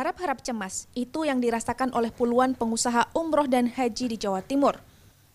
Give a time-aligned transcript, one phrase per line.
[0.00, 4.80] Harap-harap cemas, itu yang dirasakan oleh puluhan pengusaha umroh dan haji di Jawa Timur.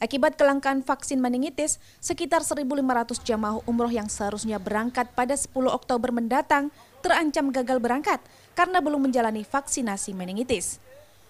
[0.01, 2.73] Akibat kelangkaan vaksin meningitis, sekitar 1.500
[3.21, 6.73] jamaah umroh yang seharusnya berangkat pada 10 Oktober mendatang
[7.05, 8.17] terancam gagal berangkat
[8.57, 10.81] karena belum menjalani vaksinasi meningitis.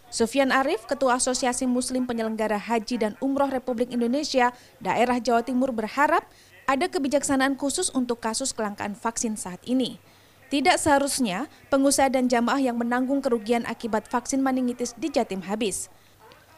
[0.08, 6.24] Sufyan Arif, Ketua Asosiasi Muslim Penyelenggara Haji dan Umroh Republik Indonesia, daerah Jawa Timur berharap
[6.72, 10.00] ada kebijaksanaan khusus untuk kasus kelangkaan vaksin saat ini.
[10.46, 15.90] Tidak seharusnya pengusaha dan jamaah yang menanggung kerugian akibat vaksin meningitis di Jatim habis.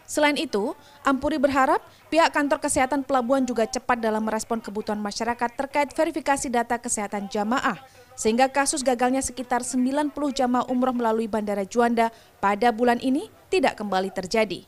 [0.08, 0.72] Selain itu,
[1.04, 6.80] Ampuri berharap pihak kantor kesehatan pelabuhan juga cepat dalam merespon kebutuhan masyarakat terkait verifikasi data
[6.80, 7.76] kesehatan jamaah,
[8.16, 12.08] sehingga kasus gagalnya sekitar 90 jamaah umroh melalui Bandara Juanda
[12.40, 14.64] pada bulan ini tidak kembali terjadi.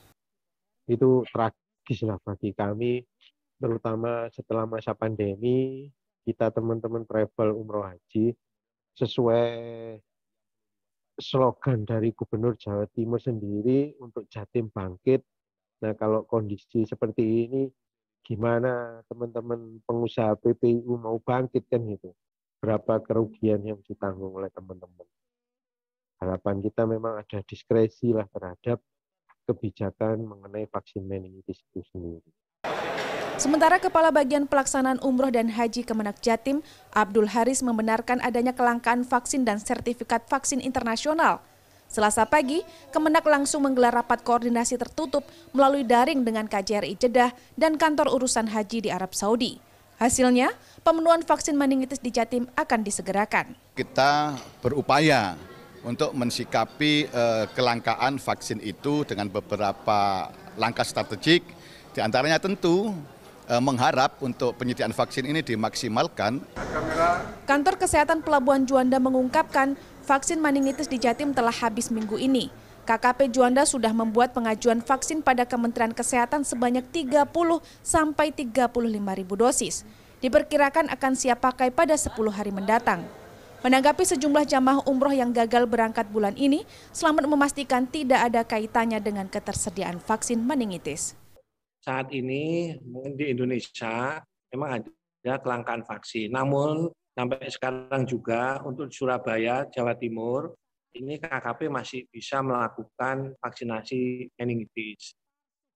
[0.91, 3.07] Itu tragis lah bagi kami,
[3.63, 5.87] terutama setelah masa pandemi,
[6.27, 8.35] kita teman-teman travel umroh haji,
[8.99, 9.47] sesuai
[11.19, 15.23] slogan dari Gubernur Jawa Timur sendiri untuk Jatim bangkit.
[15.83, 17.63] Nah, kalau kondisi seperti ini,
[18.23, 22.11] gimana teman-teman pengusaha PPU mau bangkit kan gitu?
[22.59, 25.07] Berapa kerugian yang ditanggung oleh teman-teman?
[26.19, 28.83] Harapan kita memang ada diskresi lah terhadap
[29.47, 32.31] kebijakan mengenai vaksin meningitis itu sendiri.
[33.39, 36.59] Sementara Kepala Bagian Pelaksanaan Umroh dan Haji Kemenak Jatim,
[36.91, 41.39] Abdul Haris membenarkan adanya kelangkaan vaksin dan sertifikat vaksin internasional.
[41.87, 45.23] Selasa pagi, Kemenak langsung menggelar rapat koordinasi tertutup
[45.55, 49.55] melalui daring dengan KJRI Jeddah dan kantor urusan haji di Arab Saudi.
[50.03, 50.51] Hasilnya,
[50.83, 53.55] pemenuhan vaksin meningitis di Jatim akan disegerakan.
[53.71, 55.39] Kita berupaya
[55.87, 60.27] untuk mensikapi eh, kelangkaan vaksin itu dengan beberapa
[60.59, 61.58] langkah strategik,
[61.99, 62.95] di antaranya tentu
[63.49, 66.37] Eh, mengharap untuk penyediaan vaksin ini dimaksimalkan.
[67.49, 69.73] Kantor Kesehatan Pelabuhan Juanda mengungkapkan
[70.05, 72.53] vaksin meningitis di Jatim telah habis minggu ini.
[72.85, 77.25] KKP Juanda sudah membuat pengajuan vaksin pada Kementerian Kesehatan sebanyak 30
[77.81, 78.69] sampai 35
[79.17, 79.81] ribu dosis.
[80.21, 83.01] Diperkirakan akan siap pakai pada 10 hari mendatang.
[83.65, 89.25] Menanggapi sejumlah jamaah umroh yang gagal berangkat bulan ini, Selamat memastikan tidak ada kaitannya dengan
[89.25, 91.17] ketersediaan vaksin meningitis
[91.79, 94.19] saat ini mungkin di Indonesia
[94.51, 96.31] memang ada kelangkaan vaksin.
[96.31, 100.55] Namun sampai sekarang juga untuk Surabaya, Jawa Timur,
[100.95, 105.13] ini KKP masih bisa melakukan vaksinasi meningitis.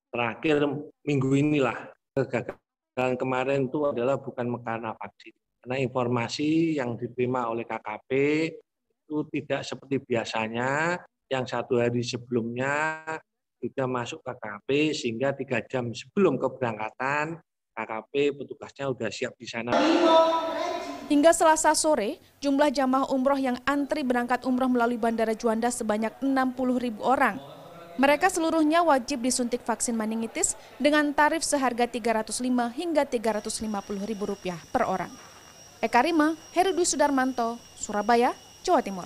[0.09, 0.65] Terakhir
[1.05, 5.33] minggu inilah kegagalan kemarin itu adalah bukan karena vaksin.
[5.63, 8.11] Karena informasi yang diterima oleh KKP
[9.03, 10.99] itu tidak seperti biasanya,
[11.31, 13.01] yang satu hari sebelumnya
[13.63, 17.39] sudah masuk KKP sehingga tiga jam sebelum keberangkatan
[17.71, 19.71] KKP petugasnya sudah siap di sana.
[21.07, 26.55] Hingga selasa sore, jumlah jamaah umroh yang antri berangkat umroh melalui Bandara Juanda sebanyak 60
[26.79, 27.39] ribu orang.
[27.93, 32.41] Mereka seluruhnya wajib disuntik vaksin meningitis dengan tarif seharga 305
[32.73, 33.69] hingga 350
[34.09, 35.13] ribu rupiah per orang.
[35.77, 38.33] Eka Rima, Herudwi Sudarmanto, Surabaya,
[38.65, 39.05] Jawa Timur.